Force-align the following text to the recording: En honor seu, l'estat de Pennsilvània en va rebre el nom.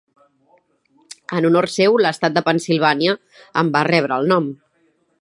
En 1.39 1.49
honor 1.51 1.69
seu, 1.75 1.99
l'estat 2.05 2.39
de 2.39 2.45
Pennsilvània 2.49 3.17
en 3.65 3.73
va 3.77 3.87
rebre 3.93 4.21
el 4.23 4.35
nom. 4.37 4.53